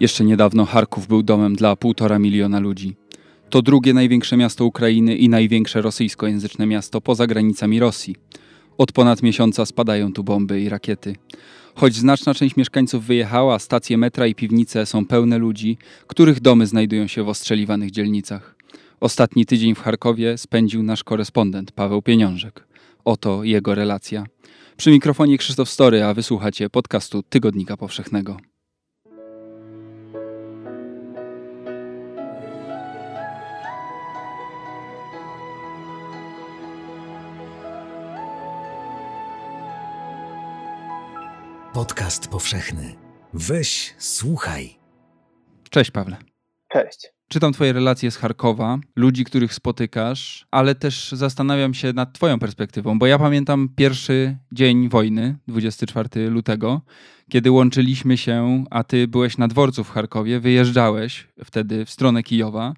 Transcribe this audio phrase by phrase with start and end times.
[0.00, 2.96] Jeszcze niedawno Charków był domem dla półtora miliona ludzi.
[3.50, 8.16] To drugie największe miasto Ukrainy i największe rosyjskojęzyczne miasto poza granicami Rosji.
[8.78, 11.16] Od ponad miesiąca spadają tu bomby i rakiety.
[11.74, 17.06] Choć znaczna część mieszkańców wyjechała, stacje metra i piwnice są pełne ludzi, których domy znajdują
[17.06, 18.56] się w ostrzeliwanych dzielnicach.
[19.00, 22.66] Ostatni tydzień w Charkowie spędził nasz korespondent Paweł Pieniążek.
[23.04, 24.24] Oto jego relacja.
[24.76, 28.36] Przy mikrofonie Krzysztof Story, a wysłuchacie podcastu Tygodnika Powszechnego.
[41.74, 42.94] Podcast powszechny.
[43.32, 44.78] Weź, słuchaj.
[45.70, 46.16] Cześć Pawle.
[46.72, 47.08] Cześć.
[47.28, 52.98] Czytam Twoje relacje z Charkowa, ludzi, których spotykasz, ale też zastanawiam się nad Twoją perspektywą,
[52.98, 56.80] bo ja pamiętam pierwszy dzień wojny, 24 lutego,
[57.30, 62.74] kiedy łączyliśmy się, a Ty byłeś na dworcu w Charkowie, wyjeżdżałeś wtedy w stronę Kijowa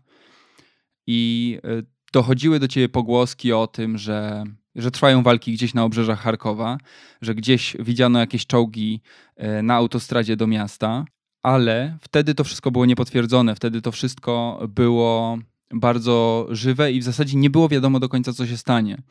[1.06, 4.44] i e, dochodziły do Ciebie pogłoski o tym, że
[4.76, 6.78] że trwają walki gdzieś na obrzeżach Charkowa,
[7.20, 9.00] że gdzieś widziano jakieś czołgi
[9.36, 11.04] e, na autostradzie do miasta,
[11.42, 15.38] ale wtedy to wszystko było niepotwierdzone, wtedy to wszystko było
[15.70, 19.02] bardzo żywe i w zasadzie nie było wiadomo do końca, co się stanie.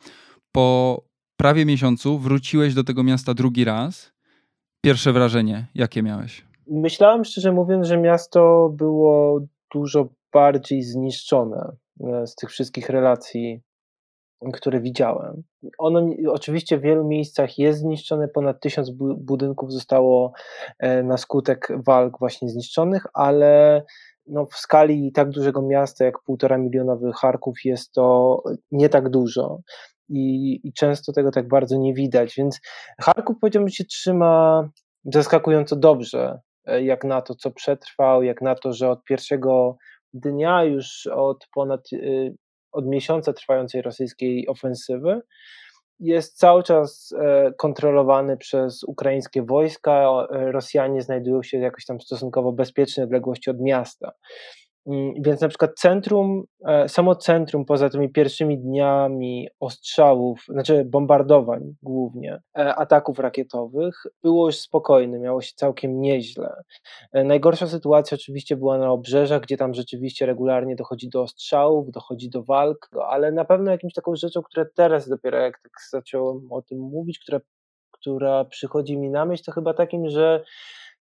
[0.52, 1.02] Po
[1.36, 4.12] prawie miesiącu wróciłeś do tego miasta drugi raz.
[4.80, 6.44] Pierwsze wrażenie, jakie miałeś?
[6.66, 9.40] Myślałem szczerze mówiąc, że miasto było
[9.74, 13.60] dużo bardziej zniszczone e, z tych wszystkich relacji
[14.52, 15.42] które widziałem.
[15.78, 20.32] Ono oczywiście w wielu miejscach jest zniszczone, ponad tysiąc budynków zostało
[20.78, 23.82] e, na skutek walk właśnie zniszczonych, ale
[24.26, 29.60] no w skali tak dużego miasta jak półtora milionowy Charków jest to nie tak dużo.
[30.08, 32.60] I, I często tego tak bardzo nie widać, więc
[33.00, 34.68] Charków powiedziałbym się trzyma
[35.04, 39.76] zaskakująco dobrze, e, jak na to, co przetrwał, jak na to, że od pierwszego
[40.14, 42.36] dnia, już od ponad y,
[42.76, 45.20] od miesiąca trwającej rosyjskiej ofensywy
[46.00, 50.26] jest cały czas e, kontrolowany przez ukraińskie wojska.
[50.30, 54.12] E, Rosjanie znajdują się jakoś tam stosunkowo bezpiecznej odległości od miasta.
[55.20, 62.40] Więc na przykład centrum, e, samo centrum poza tymi pierwszymi dniami ostrzałów, znaczy bombardowań głównie,
[62.58, 66.54] e, ataków rakietowych, było już spokojne, miało się całkiem nieźle.
[67.12, 72.30] E, najgorsza sytuacja oczywiście była na obrzeżach, gdzie tam rzeczywiście regularnie dochodzi do ostrzałów, dochodzi
[72.30, 76.62] do walk, ale na pewno jakimś taką rzeczą, która teraz dopiero jak tak zacząłem o
[76.62, 77.40] tym mówić, która,
[77.90, 80.44] która przychodzi mi na myśl, to chyba takim, że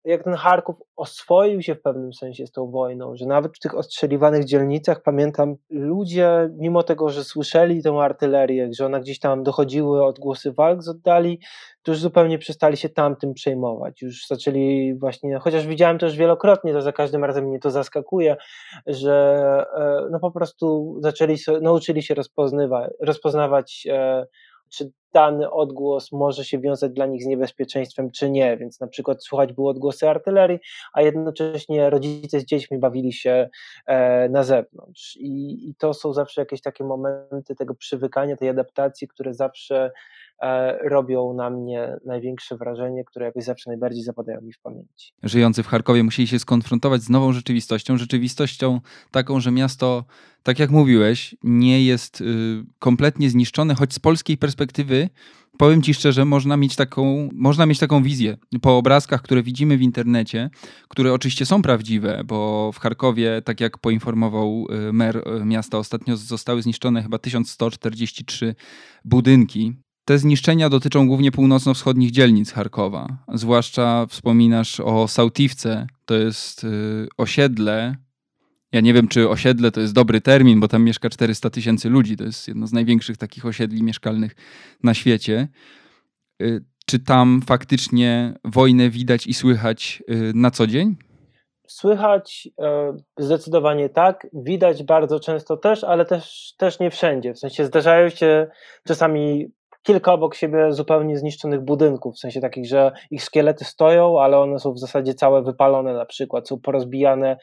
[0.04, 3.74] jak ten Charków oswoił się w pewnym sensie z tą wojną, że nawet w tych
[3.74, 10.04] ostrzeliwanych dzielnicach, pamiętam, ludzie, mimo tego, że słyszeli tę artylerię, że ona gdzieś tam dochodziły
[10.04, 11.40] odgłosy walk z oddali,
[11.82, 14.02] to już zupełnie przestali się tamtym przejmować.
[14.02, 18.36] Już zaczęli właśnie, chociaż widziałem to już wielokrotnie, to za każdym razem mnie to zaskakuje,
[18.86, 19.36] że
[19.76, 24.26] e, no po prostu zaczęli, nauczyli się rozpoznawać, rozpoznawać e,
[24.70, 28.56] czy dany odgłos może się wiązać dla nich z niebezpieczeństwem, czy nie.
[28.56, 30.58] Więc na przykład słuchać było odgłosy artylerii,
[30.92, 33.48] a jednocześnie rodzice z dziećmi bawili się
[33.86, 35.16] e, na zewnątrz.
[35.16, 39.90] I, I to są zawsze jakieś takie momenty tego przywykania, tej adaptacji, które zawsze
[40.82, 45.12] robią na mnie największe wrażenie, które jakoś zawsze najbardziej zapadają mi w pamięci.
[45.22, 48.80] Żyjący w Charkowie musieli się skonfrontować z nową rzeczywistością, rzeczywistością
[49.10, 50.04] taką, że miasto,
[50.42, 52.24] tak jak mówiłeś, nie jest y,
[52.78, 55.08] kompletnie zniszczone, choć z polskiej perspektywy
[55.60, 58.36] powiem ci szczerze, można mieć taką, można mieć taką wizję.
[58.62, 60.50] Po obrazkach, które widzimy w internecie,
[60.88, 66.16] które oczywiście są prawdziwe, bo w Charkowie, tak jak poinformował y, mer y, miasta, ostatnio
[66.16, 68.54] zostały zniszczone chyba 1143
[69.04, 69.76] budynki
[70.10, 73.06] te zniszczenia dotyczą głównie północno-wschodnich dzielnic Charkowa.
[73.34, 77.96] Zwłaszcza wspominasz o Sautiwce, to jest y, osiedle.
[78.72, 82.16] Ja nie wiem, czy osiedle to jest dobry termin, bo tam mieszka 400 tysięcy ludzi.
[82.16, 84.36] To jest jedno z największych takich osiedli mieszkalnych
[84.82, 85.48] na świecie.
[86.42, 90.96] Y, czy tam faktycznie wojnę widać i słychać y, na co dzień?
[91.66, 97.34] Słychać e, zdecydowanie tak, widać bardzo często też, ale też, też nie wszędzie.
[97.34, 98.46] W sensie zdarzają się
[98.86, 99.50] czasami
[99.82, 104.58] kilka obok siebie zupełnie zniszczonych budynków, w sensie takich, że ich szkielety stoją, ale one
[104.58, 107.36] są w zasadzie całe wypalone na przykład, są porozbijane,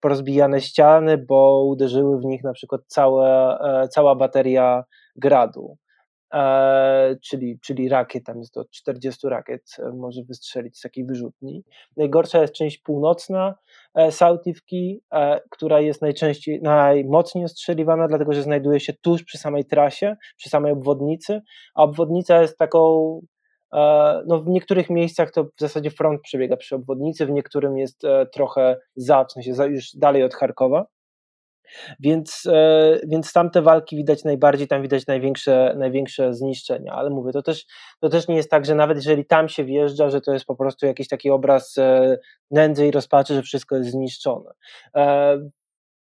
[0.00, 4.84] porozbijane ściany, bo uderzyły w nich na przykład całe, e, cała bateria
[5.16, 5.76] gradu.
[6.34, 11.64] E, czyli, czyli rakiet, tam jest do 40 rakiet, e, może wystrzelić z takiej wyrzutni.
[11.96, 13.54] Najgorsza jest część północna
[13.94, 15.00] e, Sautivki,
[15.50, 20.72] która jest najczęściej, najmocniej ostrzeliwana, dlatego że znajduje się tuż przy samej trasie, przy samej
[20.72, 21.40] obwodnicy,
[21.74, 23.20] a obwodnica jest taką
[24.26, 28.02] no w niektórych miejscach to w zasadzie front przebiega przy obwodnicy, w niektórym jest
[28.32, 30.86] trochę za, w sensie już dalej od Charkowa.
[32.00, 37.32] Więc, e, więc tam te walki widać najbardziej, tam widać największe, największe zniszczenia, ale mówię,
[37.32, 37.66] to też,
[38.00, 40.56] to też nie jest tak, że nawet jeżeli tam się wjeżdża, że to jest po
[40.56, 42.18] prostu jakiś taki obraz e,
[42.50, 44.50] nędzy i rozpaczy, że wszystko jest zniszczone.
[44.96, 45.38] E,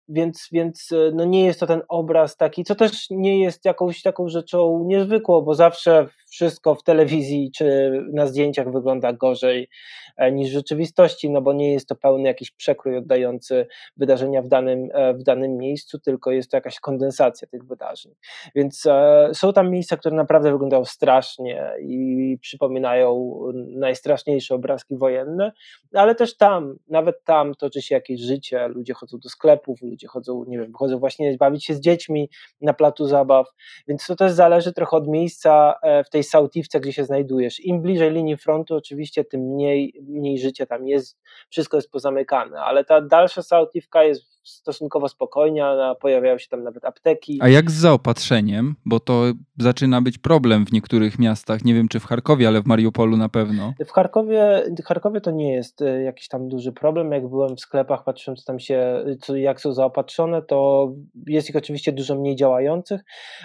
[0.09, 4.29] więc, więc no nie jest to ten obraz taki, co też nie jest jakąś taką
[4.29, 9.69] rzeczą niezwykłą, bo zawsze wszystko w telewizji czy na zdjęciach wygląda gorzej
[10.17, 13.67] e, niż w rzeczywistości, no bo nie jest to pełny jakiś przekrój oddający
[13.97, 18.15] wydarzenia w danym, e, w danym miejscu, tylko jest to jakaś kondensacja tych wydarzeń.
[18.55, 25.53] Więc e, są tam miejsca, które naprawdę wyglądają strasznie i przypominają najstraszniejsze obrazki wojenne,
[25.95, 30.45] ale też tam, nawet tam toczy się jakieś życie, ludzie chodzą do sklepów, ludzie chodzą,
[30.49, 33.47] nie wiem, chodzą właśnie bawić się z dziećmi na placu zabaw,
[33.89, 35.75] więc to też zależy trochę od miejsca
[36.07, 37.61] w tej tej Sautifce, gdzie się znajdujesz.
[37.61, 41.19] Im bliżej linii frontu, oczywiście, tym mniej, mniej życia tam jest,
[41.49, 47.39] wszystko jest pozamykane, ale ta dalsza Sautifka jest stosunkowo spokojna, pojawiają się tam nawet apteki.
[47.43, 48.75] A jak z zaopatrzeniem?
[48.85, 49.23] Bo to
[49.59, 51.65] zaczyna być problem w niektórych miastach.
[51.65, 53.73] Nie wiem, czy w Charkowie, ale w Mariupolu na pewno.
[53.87, 57.13] W Charkowie, w Charkowie to nie jest e, jakiś tam duży problem.
[57.13, 60.89] Jak byłem w sklepach, patrzyłem, co tam się, co, jak są zaopatrzone, to
[61.27, 63.01] jest ich oczywiście dużo mniej działających,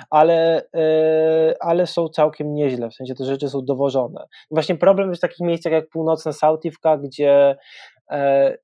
[0.10, 4.26] ale, e, ale są całkiem nieźle, w sensie te rzeczy są dowożone.
[4.52, 7.56] Właśnie problem jest w takich miejscach jak północna Sautivka, gdzie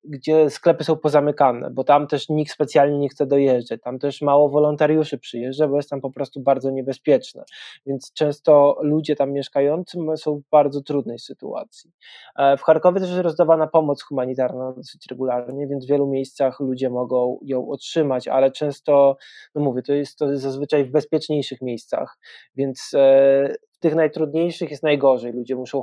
[0.04, 4.50] gdzie sklepy są pozamykane, bo tam też nikt specjalnie nie chce dojeżdżać, tam też mało
[4.50, 7.44] wolontariuszy przyjeżdża, bo jest tam po prostu bardzo niebezpieczne,
[7.86, 11.92] więc często ludzie tam mieszkający są w bardzo trudnej sytuacji.
[12.36, 16.90] E, w Charkowie też jest rozdawana pomoc humanitarna dosyć regularnie, więc w wielu miejscach ludzie
[16.90, 19.18] mogą ją otrzymać, ale często,
[19.56, 22.18] no mówię, to jest to zazwyczaj w bezpieczniejszych miejscach,
[22.56, 25.34] więc e, tych najtrudniejszych jest najgorzej.
[25.34, 25.81] Ludzie muszą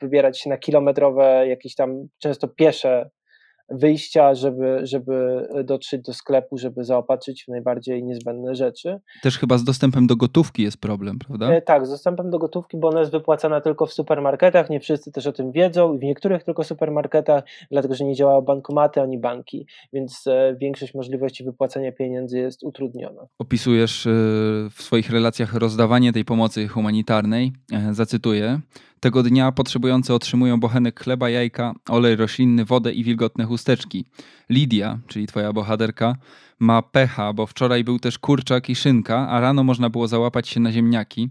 [0.00, 3.10] wybierać się na kilometrowe, jakieś tam często piesze
[3.68, 9.00] wyjścia, żeby, żeby dotrzeć do sklepu, żeby zaopatrzyć w najbardziej niezbędne rzeczy.
[9.22, 11.52] Też chyba z dostępem do gotówki jest problem, prawda?
[11.52, 15.12] E, tak, z dostępem do gotówki, bo ona jest wypłacana tylko w supermarketach, nie wszyscy
[15.12, 19.18] też o tym wiedzą i w niektórych tylko supermarketach, dlatego że nie działają bankomaty ani
[19.18, 23.26] banki, więc e, większość możliwości wypłacania pieniędzy jest utrudniona.
[23.38, 24.10] Opisujesz e,
[24.70, 27.52] w swoich relacjach rozdawanie tej pomocy humanitarnej,
[27.92, 28.60] zacytuję.
[29.06, 34.04] Tego dnia potrzebujący otrzymują bochenek chleba, jajka, olej roślinny, wodę i wilgotne chusteczki.
[34.50, 36.16] Lidia, czyli twoja bohaterka,
[36.58, 40.60] ma pecha, bo wczoraj był też kurczak i szynka, a rano można było załapać się
[40.60, 41.28] na ziemniaki.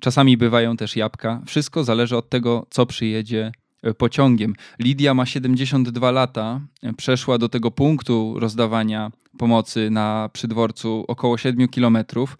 [0.00, 1.42] Czasami bywają też jabłka.
[1.46, 3.52] Wszystko zależy od tego, co przyjedzie
[3.82, 4.54] e, pociągiem.
[4.78, 6.60] Lidia ma 72 lata,
[6.96, 12.38] przeszła do tego punktu rozdawania pomocy na przydworcu około 7 kilometrów.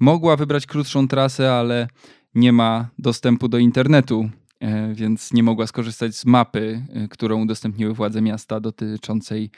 [0.00, 1.88] Mogła wybrać krótszą trasę, ale
[2.34, 7.94] nie ma dostępu do internetu, e, więc nie mogła skorzystać z mapy, e, którą udostępniły
[7.94, 9.50] władze miasta dotyczącej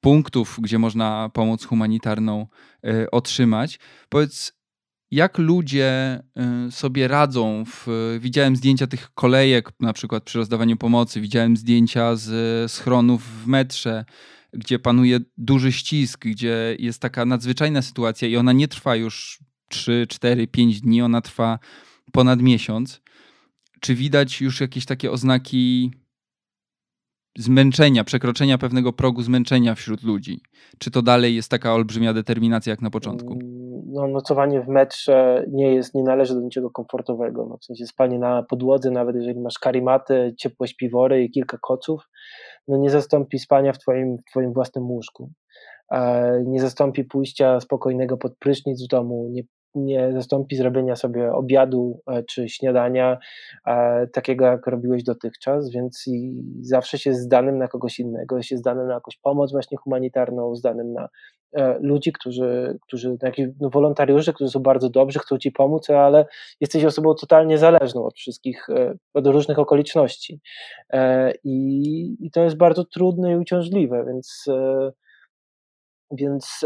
[0.00, 2.46] punktów, gdzie można pomoc humanitarną
[2.84, 3.78] e, otrzymać.
[4.08, 4.52] Powiedz,
[5.10, 6.20] jak ludzie
[6.70, 7.64] sobie radzą?
[7.66, 7.86] W,
[8.20, 14.04] widziałem zdjęcia tych kolejek, na przykład przy rozdawaniu pomocy, widziałem zdjęcia z schronów w metrze,
[14.52, 19.38] gdzie panuje duży ścisk, gdzie jest taka nadzwyczajna sytuacja i ona nie trwa już
[19.68, 21.58] 3, 4, 5 dni, ona trwa
[22.14, 23.02] ponad miesiąc.
[23.80, 25.90] Czy widać już jakieś takie oznaki
[27.38, 30.40] zmęczenia, przekroczenia pewnego progu zmęczenia wśród ludzi?
[30.78, 33.38] Czy to dalej jest taka olbrzymia determinacja jak na początku?
[33.86, 37.46] No, nocowanie w metrze nie jest, nie należy do niczego komfortowego.
[37.50, 42.08] No, w sensie spanie na podłodze, nawet jeżeli masz karimaty, ciepłe śpiwory i kilka koców,
[42.68, 45.30] no nie zastąpi spania w twoim, w twoim własnym łóżku.
[45.92, 49.42] E, nie zastąpi pójścia spokojnego pod prysznic w domu, nie,
[49.74, 53.18] nie zastąpi zrobienia sobie obiadu e, czy śniadania
[53.66, 58.86] e, takiego, jak robiłeś dotychczas, więc i zawsze się zdanym na kogoś innego, się zdanym
[58.86, 61.08] na jakąś pomoc właśnie humanitarną, zdanym na
[61.52, 66.26] e, ludzi, którzy, którzy takich no, wolontariuszy, którzy są bardzo dobrzy, chcą ci pomóc, ale
[66.60, 68.66] jesteś osobą totalnie zależną od wszystkich,
[69.14, 70.40] od różnych okoliczności.
[71.44, 74.44] I, i to jest bardzo trudne i uciążliwe, więc
[76.10, 76.64] więc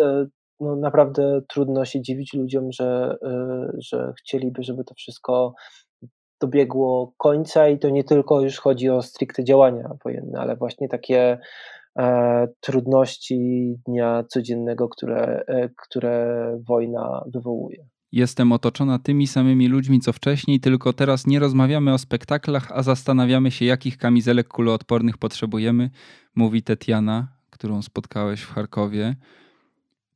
[0.60, 5.54] no naprawdę trudno się dziwić ludziom, że, y, że chcieliby, żeby to wszystko
[6.40, 11.38] dobiegło końca i to nie tylko już chodzi o stricte działania wojenne, ale właśnie takie
[11.98, 17.86] e, trudności dnia codziennego, które, e, które wojna wywołuje.
[18.12, 23.50] Jestem otoczona tymi samymi ludźmi co wcześniej, tylko teraz nie rozmawiamy o spektaklach, a zastanawiamy
[23.50, 25.90] się, jakich kamizelek kuloodpornych potrzebujemy,
[26.34, 29.14] mówi Tetiana, którą spotkałeś w Charkowie.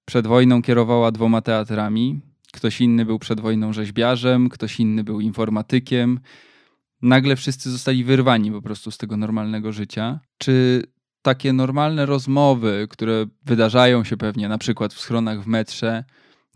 [0.05, 2.21] Przed wojną kierowała dwoma teatrami.
[2.53, 6.21] Ktoś inny był przed wojną rzeźbiarzem, ktoś inny był informatykiem.
[7.03, 10.21] nagle wszyscy zostali wyrwani po prostu z tego normalnego życia.
[10.39, 10.83] Czy
[11.23, 16.05] takie normalne rozmowy, które wydarzają się pewnie na przykład w schronach w metrze,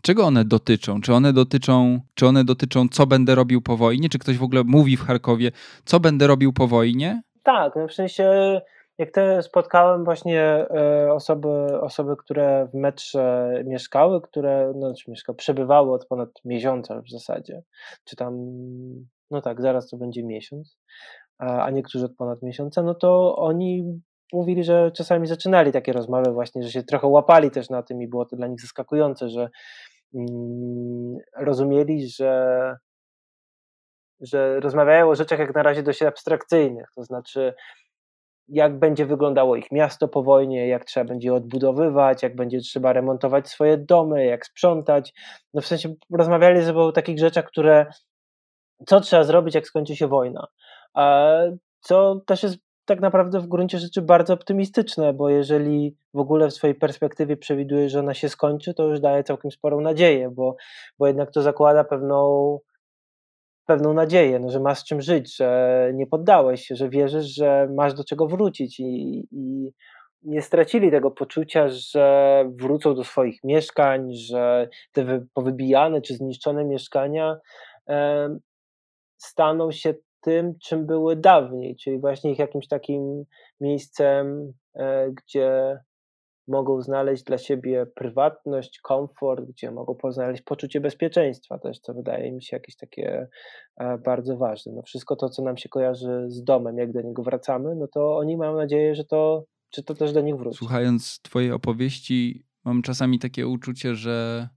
[0.01, 1.01] czego one dotyczą?
[1.01, 4.09] Czy one dotyczą, czy one dotyczą, co będę robił po wojnie?
[4.09, 5.51] Czy ktoś w ogóle mówi w Charkowie,
[5.85, 7.21] co będę robił po wojnie?
[7.43, 8.59] Tak, no w sensie
[8.97, 15.33] jak te spotkałem właśnie e, osoby, osoby, które w metrze mieszkały, które no, czy mieszka,
[15.33, 17.63] przebywały od ponad miesiąca w zasadzie,
[18.03, 18.33] czy tam,
[19.31, 20.77] no tak, zaraz to będzie miesiąc,
[21.39, 24.01] a niektórzy od ponad miesiąca, no to oni
[24.33, 28.07] mówili, że czasami zaczynali takie rozmowy właśnie, że się trochę łapali też na tym i
[28.07, 29.49] było to dla nich zaskakujące, że
[30.15, 32.75] mm, rozumieli, że
[34.21, 37.53] że rozmawiają o rzeczach jak na razie dość abstrakcyjnych, to znaczy
[38.49, 42.93] jak będzie wyglądało ich miasto po wojnie, jak trzeba będzie je odbudowywać, jak będzie trzeba
[42.93, 45.13] remontować swoje domy, jak sprzątać.
[45.53, 47.85] No w sensie rozmawiali ze sobą o takich rzeczach, które
[48.87, 50.47] co trzeba zrobić, jak skończy się wojna.
[51.81, 56.53] Co też jest tak naprawdę w gruncie rzeczy bardzo optymistyczne, bo jeżeli w ogóle w
[56.53, 60.55] swojej perspektywie przewiduje, że ona się skończy, to już daje całkiem sporą nadzieję, bo,
[60.99, 62.59] bo jednak to zakłada pewną
[63.67, 67.93] pewną nadzieję, no, że masz czym żyć, że nie poddałeś się, że wierzysz, że masz
[67.93, 69.73] do czego wrócić i, i
[70.23, 77.37] nie stracili tego poczucia, że wrócą do swoich mieszkań, że te powybijane czy zniszczone mieszkania
[77.89, 78.29] e,
[79.17, 83.23] staną się tym, czym były dawniej, czyli właśnie ich jakimś takim
[83.61, 85.79] miejscem, e, gdzie
[86.47, 92.43] mogą znaleźć dla siebie prywatność, komfort, gdzie mogą poznaleźć poczucie bezpieczeństwa też, co wydaje mi
[92.43, 93.27] się jakieś takie
[93.77, 94.71] e, bardzo ważne.
[94.75, 98.17] No wszystko to, co nam się kojarzy z domem, jak do niego wracamy, no to
[98.17, 100.57] oni mają nadzieję, że to, czy to też do nich wróci.
[100.57, 104.47] Słuchając twojej opowieści, mam czasami takie uczucie, że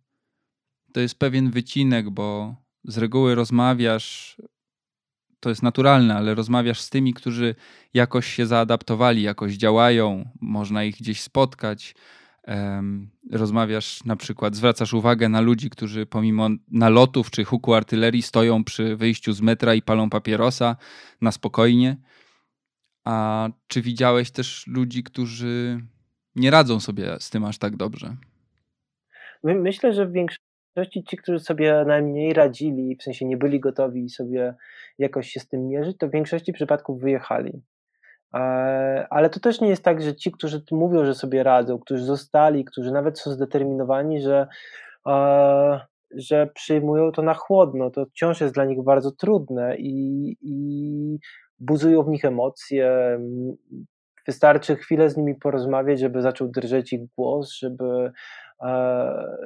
[0.92, 2.54] to jest pewien wycinek, bo
[2.84, 4.40] z reguły rozmawiasz
[5.40, 7.54] to jest naturalne, ale rozmawiasz z tymi, którzy
[7.94, 11.94] jakoś się zaadaptowali, jakoś działają, można ich gdzieś spotkać.
[13.30, 18.96] Rozmawiasz na przykład, zwracasz uwagę na ludzi, którzy pomimo nalotów czy huku artylerii stoją przy
[18.96, 20.76] wyjściu z metra i palą papierosa
[21.20, 21.96] na spokojnie.
[23.04, 25.80] A czy widziałeś też ludzi, którzy
[26.36, 28.16] nie radzą sobie z tym aż tak dobrze?
[29.42, 34.08] Myślę, że w większości większości ci, którzy sobie najmniej radzili, w sensie nie byli gotowi
[34.08, 34.54] sobie
[34.98, 37.62] jakoś się z tym mierzyć, to w większości przypadków wyjechali.
[38.34, 38.38] E,
[39.10, 42.64] ale to też nie jest tak, że ci, którzy mówią, że sobie radzą, którzy zostali,
[42.64, 44.46] którzy nawet są zdeterminowani, że,
[45.06, 45.80] e,
[46.16, 51.18] że przyjmują to na chłodno, to wciąż jest dla nich bardzo trudne i, i
[51.58, 53.18] buzują w nich emocje.
[54.26, 58.12] Wystarczy chwilę z nimi porozmawiać, żeby zaczął drżeć ich głos, żeby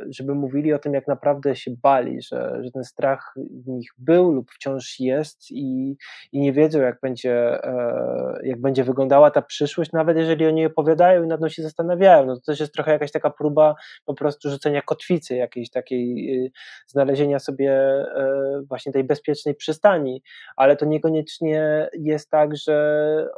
[0.09, 4.33] żeby mówili o tym, jak naprawdę się bali, że, że ten strach w nich był
[4.33, 5.97] lub wciąż jest i,
[6.33, 11.23] i nie wiedzą, jak będzie, e, jak będzie wyglądała ta przyszłość, nawet jeżeli oni opowiadają
[11.25, 12.26] i nad nią się zastanawiają.
[12.26, 16.50] No to też jest trochę jakaś taka próba po prostu rzucenia kotwicy, jakiejś takiej y,
[16.87, 20.23] znalezienia sobie e, właśnie tej bezpiecznej przystani,
[20.56, 23.28] ale to niekoniecznie jest tak, że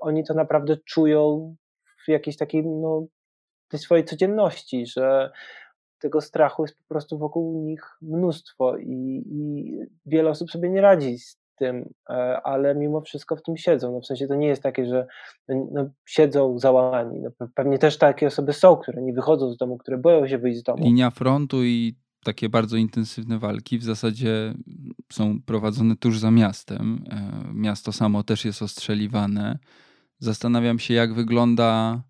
[0.00, 1.54] oni to naprawdę czują
[2.04, 3.06] w jakiejś takiej no,
[3.74, 5.30] tej swojej codzienności, że
[5.98, 9.72] tego strachu jest po prostu wokół nich mnóstwo i, i
[10.06, 13.92] wiele osób sobie nie radzi z tym, e, ale mimo wszystko w tym siedzą.
[13.92, 15.06] No w sensie to nie jest takie, że
[15.48, 17.20] no, siedzą załamani.
[17.40, 20.58] No, pewnie też takie osoby są, które nie wychodzą z domu, które boją się wyjść
[20.58, 20.84] z domu.
[20.84, 24.54] Linia frontu i takie bardzo intensywne walki w zasadzie
[25.12, 27.04] są prowadzone tuż za miastem.
[27.10, 29.58] E, miasto samo też jest ostrzeliwane.
[30.18, 32.02] Zastanawiam się, jak wygląda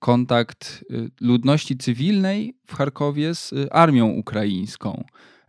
[0.00, 5.04] kontakt y, ludności cywilnej w Charkowie z y, armią ukraińską.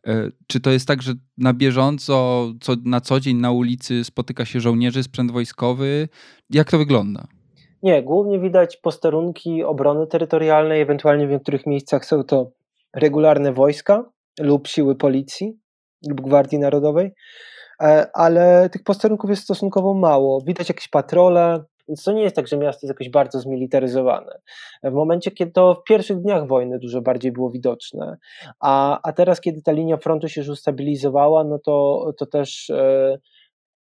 [0.07, 4.45] E, czy to jest tak, że na bieżąco, co, na co dzień na ulicy spotyka
[4.45, 6.09] się żołnierzy, sprzęt wojskowy?
[6.49, 7.27] Jak to wygląda?
[7.83, 12.51] Nie, głównie widać posterunki obrony terytorialnej, ewentualnie w niektórych miejscach są to
[12.95, 14.05] regularne wojska
[14.39, 15.59] lub siły policji
[16.07, 17.11] lub Gwardii Narodowej,
[17.81, 20.41] e, ale tych posterunków jest stosunkowo mało.
[20.47, 24.39] Widać jakieś patrole, więc to nie jest tak, że miasto jest jakoś bardzo zmilitaryzowane.
[24.83, 28.17] W momencie, kiedy to w pierwszych dniach wojny dużo bardziej było widoczne,
[28.59, 33.17] a, a teraz, kiedy ta linia frontu się już ustabilizowała, no to, to też e,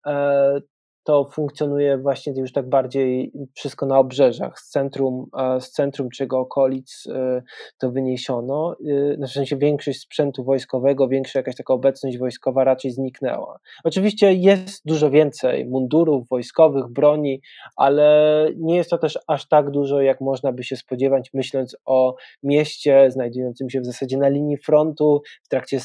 [0.07, 0.61] e,
[1.05, 4.59] to funkcjonuje właśnie już tak bardziej wszystko na obrzeżach.
[4.59, 5.27] Z centrum,
[5.61, 7.43] z centrum czego okolic e,
[7.79, 8.77] to wyniesiono.
[8.87, 13.59] E, na sensie większość sprzętu wojskowego, większa jakaś taka obecność wojskowa raczej zniknęła.
[13.85, 17.41] Oczywiście jest dużo więcej mundurów wojskowych, broni,
[17.77, 22.15] ale nie jest to też aż tak dużo, jak można by się spodziewać, myśląc o
[22.43, 25.81] mieście znajdującym się w zasadzie na linii frontu w trakcie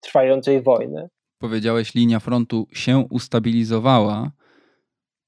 [0.00, 1.08] trwającej wojny.
[1.38, 4.30] powiedziałeś, linia frontu się ustabilizowała.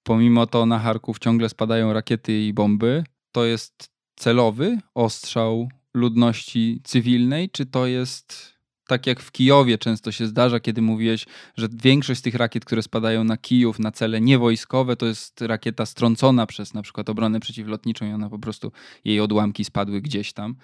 [0.02, 3.04] Pomimo to na Charków ciągle spadają rakiety i bomby.
[3.32, 8.52] To jest celowy ostrzał ludności cywilnej, czy to jest
[8.86, 12.82] tak jak w Kijowie często się zdarza, kiedy mówiłeś, że większość z tych rakiet, które
[12.82, 18.06] spadają na Kijów, na cele niewojskowe, to jest rakieta strącona przez na przykład obronę przeciwlotniczą
[18.06, 18.72] i ona po prostu,
[19.04, 20.56] jej odłamki spadły gdzieś tam.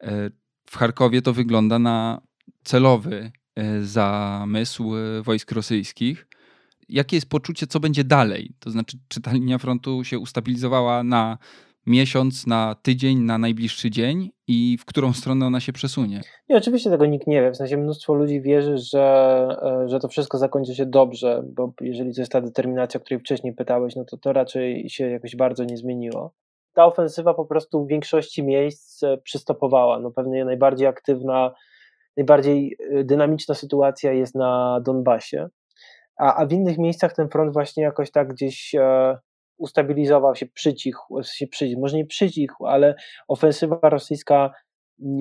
[0.00, 0.30] E,
[0.66, 2.20] w Charkowie to wygląda na
[2.64, 6.26] celowy e, zamysł e, wojsk rosyjskich.
[6.92, 8.52] Jakie jest poczucie, co będzie dalej?
[8.58, 11.38] To znaczy, czy ta linia frontu się ustabilizowała na
[11.86, 16.20] miesiąc, na tydzień, na najbliższy dzień i w którą stronę ona się przesunie?
[16.48, 17.50] Nie, oczywiście tego nikt nie wie.
[17.50, 19.48] W sensie mnóstwo ludzi wierzy, że,
[19.86, 23.54] że to wszystko zakończy się dobrze, bo jeżeli to jest ta determinacja, o której wcześniej
[23.54, 26.32] pytałeś, no to to raczej się jakoś bardzo nie zmieniło
[26.72, 29.98] ta ofensywa po prostu w większości miejsc e, przystopowała.
[29.98, 31.54] No pewnie najbardziej aktywna,
[32.16, 35.48] najbardziej e, dynamiczna sytuacja jest na Donbasie,
[36.18, 39.18] a, a w innych miejscach ten front właśnie jakoś tak gdzieś e,
[39.58, 42.94] ustabilizował się, przycichł, się przycichł, może nie przycichł, ale
[43.28, 44.50] ofensywa rosyjska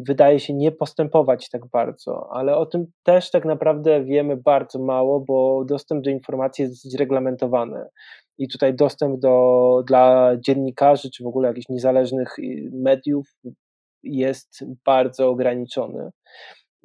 [0.07, 5.19] wydaje się nie postępować tak bardzo, ale o tym też tak naprawdę wiemy bardzo mało,
[5.19, 7.85] bo dostęp do informacji jest dosyć reglamentowany
[8.37, 12.35] i tutaj dostęp do, dla dziennikarzy czy w ogóle jakichś niezależnych
[12.71, 13.27] mediów
[14.03, 16.09] jest bardzo ograniczony.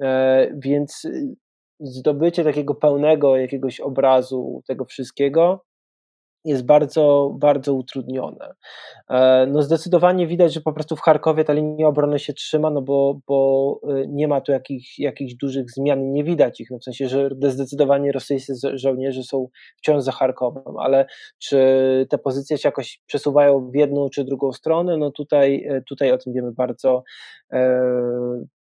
[0.02, 1.36] E, więc y,
[1.80, 5.66] zdobycie takiego pełnego jakiegoś obrazu tego wszystkiego
[6.46, 8.54] jest bardzo, bardzo utrudnione.
[9.10, 12.82] E, no zdecydowanie widać, że po prostu w Charkowie ta linia obrony się trzyma, no
[12.82, 16.84] bo, bo e, nie ma tu jakich, jakichś dużych zmian, nie widać ich, no w
[16.84, 21.06] sensie, że zdecydowanie rosyjscy żołnierze są wciąż za Charkowem, ale
[21.38, 21.58] czy
[22.10, 26.18] te pozycje się jakoś przesuwają w jedną czy drugą stronę, no tutaj, e, tutaj o
[26.18, 27.02] tym wiemy bardzo,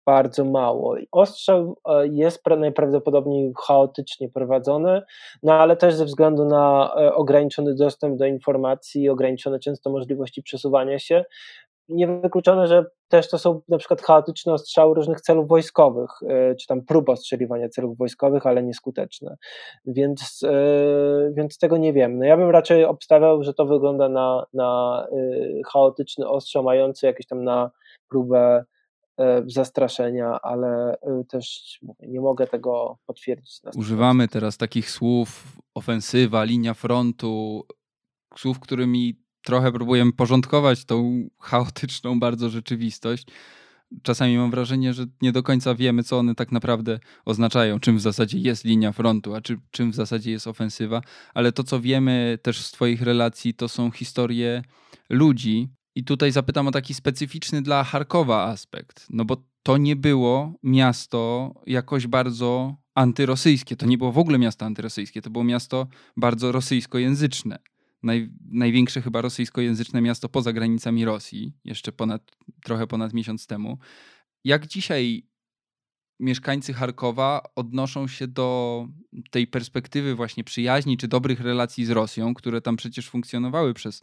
[0.08, 0.96] bardzo mało.
[1.12, 5.02] Ostrzał e, jest najprawdopodobniej chaotycznie prowadzony,
[5.44, 11.00] no ale też ze względu na e, ograniczony dostęp do informacji, ograniczone często możliwości przesuwania
[11.00, 11.24] się,
[11.90, 16.82] niewykluczone, że też to są na przykład chaotyczne ostrzały różnych celów wojskowych, e, czy tam
[16.82, 19.36] prób ostrzeliwania celów wojskowych, ale nieskuteczne.
[19.86, 20.42] Więc,
[21.32, 22.20] więc tego nie wiem.
[22.20, 25.04] No ja bym raczej obstawiał, że to wygląda na, na
[25.74, 27.72] chaotyczny ostrzał mający jakieś tam na
[28.10, 28.66] próbę
[29.48, 33.60] zastraszenia, ale e, też nie mogę tego potwierdzić.
[33.76, 37.66] Używamy teraz takich słów ofensywa, linia frontu,
[38.38, 43.28] słów, którymi trochę próbujemy porządkować tą chaotyczną bardzo rzeczywistość.
[44.04, 48.02] Czasami mam wrażenie, że nie do końca wiemy, co one tak naprawdę oznaczają, czym w
[48.02, 51.02] zasadzie jest linia frontu, a czy, czym w zasadzie jest ofensywa.
[51.34, 54.62] Ale to, co wiemy też z Twoich relacji, to są historie
[55.10, 60.54] ludzi, i tutaj zapytam o taki specyficzny dla Charkowa aspekt, no bo to nie było
[60.64, 63.76] miasto jakoś bardzo antyrosyjskie.
[63.76, 67.60] To nie było w ogóle miasto antyrosyjskie, to było miasto bardzo rosyjskojęzyczne.
[68.04, 72.32] Naj, największe chyba rosyjskojęzyczne miasto poza granicami Rosji, jeszcze ponad,
[72.64, 73.78] trochę ponad miesiąc temu.
[74.44, 75.28] Jak dzisiaj
[76.20, 78.88] mieszkańcy Charkowa odnoszą się do
[79.32, 84.02] tej perspektywy właśnie przyjaźni czy dobrych relacji z Rosją, które tam przecież funkcjonowały przez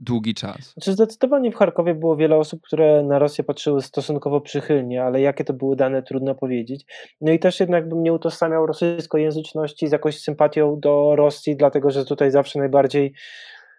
[0.00, 0.72] długi czas.
[0.72, 5.44] Znaczy zdecydowanie w Charkowie było wiele osób, które na Rosję patrzyły stosunkowo przychylnie, ale jakie
[5.44, 6.84] to były dane, trudno powiedzieć.
[7.20, 12.04] No i też jednak bym nie utożsamiał rosyjskojęzyczności z jakąś sympatią do Rosji, dlatego że
[12.04, 13.14] tutaj zawsze najbardziej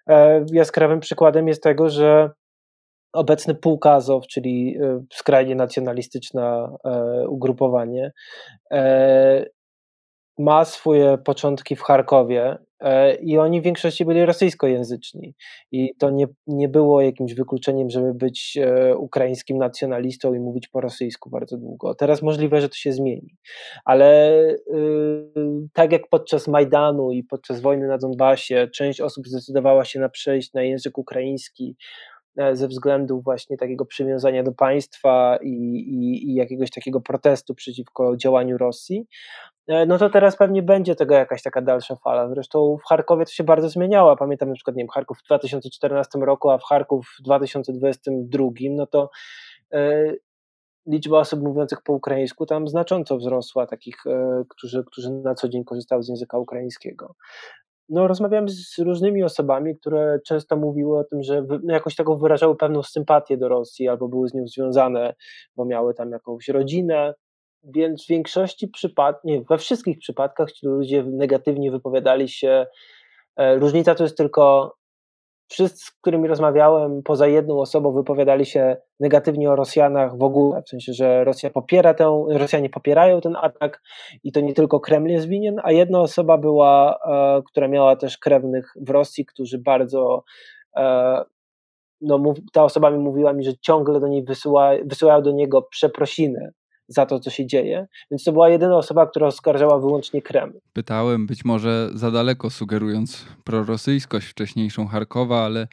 [0.08, 2.30] e, jaskrawym przykładem jest tego, że
[3.14, 8.12] obecny Pułkazow, czyli e, skrajnie nacjonalistyczne e, ugrupowanie,
[8.72, 9.46] e,
[10.38, 12.58] ma swoje początki w Charkowie
[13.22, 15.36] i oni w większości byli rosyjskojęzyczni.
[15.72, 20.82] I to nie, nie było jakimś wykluczeniem, żeby być e, ukraińskim nacjonalistą i mówić po
[20.82, 21.96] rosyjsku bardzo długo.
[21.96, 23.38] Teraz możliwe, że to się zmieni.
[23.86, 30.00] Ale yy, tak jak podczas Majdanu i podczas wojny na Donbasie, część osób zdecydowała się
[30.00, 31.76] na przejść na język ukraiński
[32.38, 38.18] e, ze względu właśnie takiego przywiązania do państwa i, i, i jakiegoś takiego protestu przeciwko
[38.18, 39.08] działaniu Rosji,
[39.59, 42.30] E, no to teraz pewnie będzie tego jakaś taka dalsza fala.
[42.30, 44.18] Zresztą w Charkowie to się bardzo zmieniało.
[44.18, 48.88] Pamiętam na przykład, nie wiem, Charków w 2014 roku, a w Charków w 2022, no
[48.88, 49.10] to
[49.74, 50.14] e,
[50.88, 55.64] liczba osób mówiących po ukraińsku tam znacząco wzrosła, takich, e, którzy, którzy na co dzień
[55.64, 57.16] korzystały z języka ukraińskiego.
[57.90, 62.56] No, rozmawiałem z różnymi osobami, które często mówiły o tym, że no, jakoś taką wyrażały
[62.56, 65.16] pewną sympatię do Rosji albo były z nią związane,
[65.56, 67.14] bo miały tam jakąś rodzinę,
[67.64, 72.66] więc w większości przypadków, nie, we wszystkich przypadkach ci ludzie negatywnie wypowiadali się.
[73.36, 74.76] E, różnica to jest tylko
[75.50, 80.70] wszyscy, z którymi rozmawiałem, poza jedną osobą, wypowiadali się negatywnie o Rosjanach w ogóle, w
[80.70, 83.82] sensie, że Rosja popiera tę, Rosjanie popierają ten atak
[84.24, 88.18] i to nie tylko Kreml jest winien, a jedna osoba była, e, która miała też
[88.18, 90.24] krewnych w Rosji, którzy bardzo
[90.76, 91.24] e,
[92.02, 96.52] no, ta osoba mi mówiła mi, że ciągle do niej wysyła, wysyłają do niego przeprosiny
[96.90, 97.88] za to, co się dzieje.
[98.12, 100.54] Więc to była jedyna osoba, która oskarżała wyłącznie Kreml.
[100.74, 105.68] Pytałem, być może za daleko sugerując prorosyjskość wcześniejszą Charkowa, ale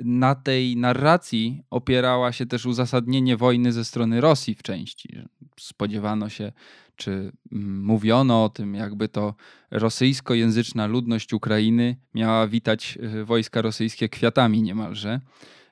[0.00, 5.16] na tej narracji opierała się też uzasadnienie wojny ze strony Rosji w części.
[5.60, 6.52] Spodziewano się,
[6.96, 7.32] czy
[7.80, 9.34] mówiono o tym, jakby to
[9.70, 15.20] rosyjskojęzyczna ludność Ukrainy miała witać y, wojska rosyjskie kwiatami niemalże.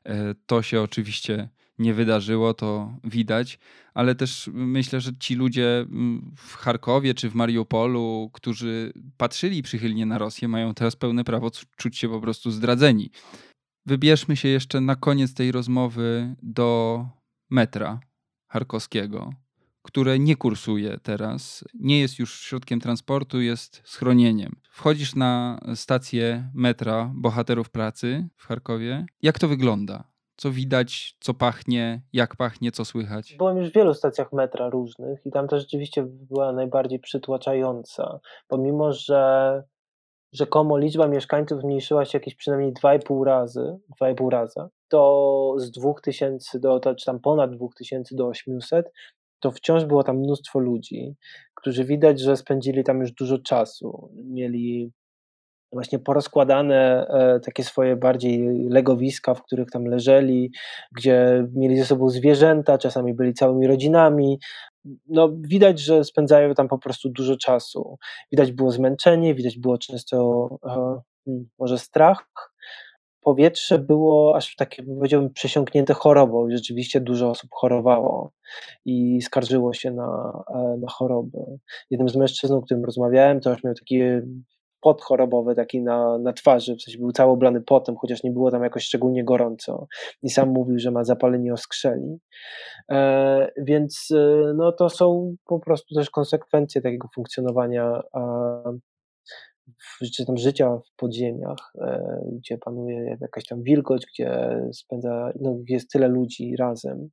[0.05, 1.49] E, to się oczywiście
[1.81, 3.59] nie wydarzyło, to widać,
[3.95, 10.07] ale też myślę, że ci ludzie mm, w Charkowie czy w Mariupolu, którzy patrzyli przychylnie
[10.07, 13.11] na Rosję, mają teraz pełne prawo czuć się po prostu zdradzeni.
[13.87, 17.07] Wybierzmy się jeszcze na koniec tej rozmowy do
[17.51, 18.01] metra
[18.49, 19.33] charkowskiego,
[19.83, 24.57] które nie kursuje teraz, nie jest już środkiem transportu, jest schronieniem.
[24.71, 29.07] Wchodzisz na stację metra Bohaterów Pracy w Charkowie.
[29.23, 30.10] Jak to wygląda?
[30.41, 33.35] Co widać, co pachnie, jak pachnie, co słychać?
[33.39, 38.21] Byłem już w wielu stacjach metra różnych i tam to rzeczywiście była najbardziej przytłaczająca.
[38.49, 39.63] Pomimo, że
[40.33, 46.81] rzekomo liczba mieszkańców zmniejszyła się jakieś przynajmniej 2,5 razy, 2,5 raza, to z 2000 do,
[46.99, 48.93] czy tam ponad 2000 do 800,
[49.41, 51.15] to wciąż było tam mnóstwo ludzi,
[51.55, 54.11] którzy widać, że spędzili tam już dużo czasu.
[54.25, 54.93] Mieli
[55.73, 60.53] właśnie porozkładane e, takie swoje bardziej legowiska, w których tam leżeli,
[60.97, 64.39] gdzie mieli ze sobą zwierzęta, czasami byli całymi rodzinami.
[65.09, 67.99] No, widać, że spędzają tam po prostu dużo czasu.
[68.33, 70.69] Widać było zmęczenie, widać było często e,
[71.25, 72.51] hmm, może strach.
[73.21, 76.51] Powietrze było aż takie, powiedziałbym, przesiąknięte chorobą.
[76.51, 78.33] Rzeczywiście dużo osób chorowało
[78.85, 81.39] i skarżyło się na, e, na choroby.
[81.91, 84.23] Jednym z mężczyzn, z którym rozmawiałem, to już miał takie
[84.81, 88.51] pot chorobowy taki na, na twarzy, w sensie był cały oblany potem, chociaż nie było
[88.51, 89.87] tam jakoś szczególnie gorąco.
[90.23, 92.19] I sam mówił, że ma zapalenie oskrzeli.
[92.91, 98.79] E, więc e, no, to są po prostu też konsekwencje takiego funkcjonowania e,
[100.17, 105.91] czy tam życia w podziemiach, e, gdzie panuje jakaś tam wilgoć, gdzie spędza, no, jest
[105.91, 107.09] tyle ludzi razem,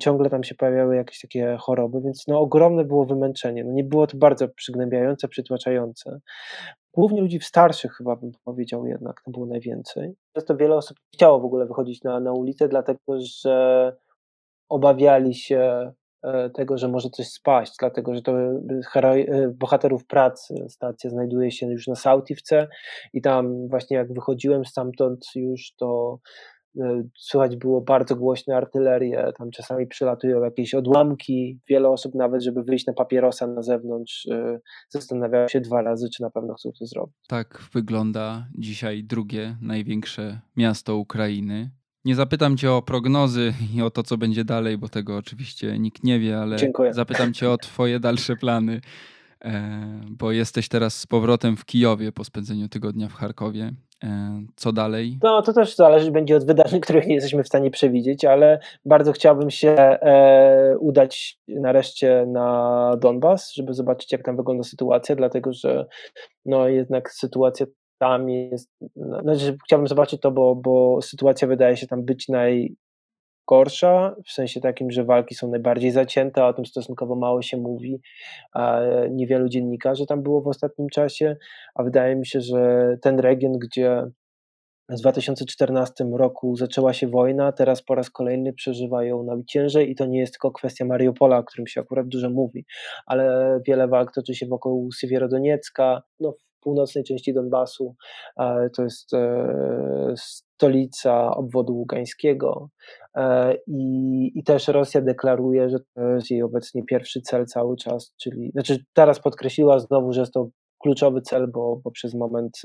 [0.00, 3.64] ciągle tam się pojawiały jakieś takie choroby, więc no ogromne było wymęczenie.
[3.64, 6.20] No, nie było to bardzo przygnębiające, przytłaczające.
[6.94, 10.14] Głównie ludzi starszych chyba bym powiedział jednak, to było najwięcej.
[10.36, 13.96] Często wiele osób chciało w ogóle wychodzić na, na ulicę, dlatego że
[14.68, 21.10] obawiali się E, tego, że może coś spaść, dlatego że to e, bohaterów pracy stacja
[21.10, 22.68] znajduje się już na Sautivce
[23.12, 26.61] i tam właśnie jak wychodziłem stamtąd już to e,
[27.18, 32.86] słychać było bardzo głośne artylerię, tam czasami przylatują jakieś odłamki, wiele osób nawet, żeby wyjść
[32.86, 34.28] na papierosa na zewnątrz
[34.88, 37.16] zastanawiało się dwa razy, czy na pewno chcą to zrobić.
[37.28, 41.70] Tak wygląda dzisiaj drugie największe miasto Ukrainy,
[42.04, 46.04] nie zapytam cię o prognozy i o to, co będzie dalej, bo tego oczywiście nikt
[46.04, 46.94] nie wie, ale Dziękuję.
[46.94, 48.80] zapytam cię o twoje dalsze plany,
[50.10, 53.72] bo jesteś teraz z powrotem w Kijowie po spędzeniu tygodnia w Charkowie.
[54.04, 55.18] E, co dalej?
[55.22, 59.12] No, to też zależy będzie od wydarzeń, których nie jesteśmy w stanie przewidzieć, ale bardzo
[59.12, 65.86] chciałbym się e, udać nareszcie na Donbas, żeby zobaczyć, jak tam wygląda sytuacja, dlatego że
[66.44, 67.66] no, jednak sytuacja
[67.98, 72.28] tam jest, no, znaczy chciałbym zobaczyć to, bo, bo sytuacja wydaje się tam być
[73.52, 78.00] najgorsza, w sensie takim, że walki są najbardziej zacięte, o tym stosunkowo mało się mówi,
[78.52, 81.36] a niewielu dziennikarzy tam było w ostatnim czasie,
[81.74, 84.02] a wydaje mi się, że ten region, gdzie
[84.88, 90.06] w 2014 roku zaczęła się wojna, teraz po raz kolejny przeżywa ją ciężej i to
[90.06, 92.64] nie jest tylko kwestia Mariupola, o którym się akurat dużo mówi,
[93.06, 97.94] ale wiele walk toczy się wokół Sywierodoniecka, no północnej części Donbasu.
[98.40, 102.68] E, to jest e, stolica obwodu ługańskiego
[103.14, 108.14] e, i, i też Rosja deklaruje, że to jest jej obecnie pierwszy cel cały czas,
[108.20, 110.48] czyli znaczy teraz podkreśliła znowu, że jest to
[110.82, 112.62] kluczowy cel, bo, bo przez moment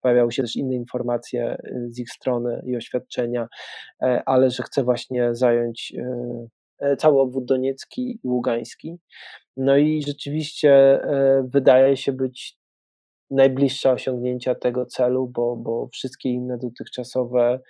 [0.00, 1.56] pojawiały się też inne informacje
[1.88, 3.48] z ich strony i oświadczenia,
[4.26, 5.92] ale że chce właśnie zająć
[6.98, 8.98] cały obwód doniecki i ługański.
[9.56, 11.00] No i rzeczywiście
[11.44, 12.58] wydaje się być
[13.30, 17.60] najbliższe osiągnięcia tego celu, bo, bo wszystkie inne dotychczasowe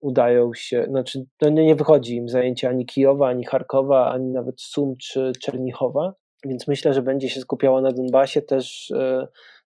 [0.00, 4.94] udają się, znaczy to nie wychodzi im zajęcie ani Kijowa, ani Charkowa, ani nawet Sum
[4.96, 6.14] czy Czernichowa,
[6.46, 9.26] więc myślę, że będzie się skupiało na Donbasie też e,